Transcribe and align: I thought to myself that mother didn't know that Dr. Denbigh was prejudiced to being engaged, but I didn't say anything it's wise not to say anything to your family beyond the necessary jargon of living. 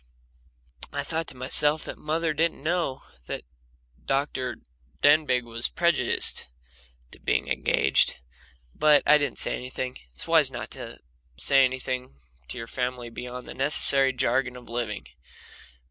I 0.91 1.03
thought 1.03 1.27
to 1.27 1.37
myself 1.37 1.83
that 1.83 1.95
mother 1.95 2.33
didn't 2.33 2.63
know 2.63 3.03
that 3.27 3.43
Dr. 4.03 4.57
Denbigh 5.03 5.43
was 5.43 5.67
prejudiced 5.67 6.49
to 7.11 7.19
being 7.19 7.49
engaged, 7.49 8.15
but 8.73 9.03
I 9.05 9.19
didn't 9.19 9.37
say 9.37 9.55
anything 9.55 9.99
it's 10.11 10.27
wise 10.27 10.49
not 10.49 10.71
to 10.71 10.97
say 11.37 11.63
anything 11.63 12.15
to 12.47 12.57
your 12.57 12.65
family 12.65 13.11
beyond 13.11 13.47
the 13.47 13.53
necessary 13.53 14.11
jargon 14.11 14.55
of 14.55 14.67
living. 14.67 15.05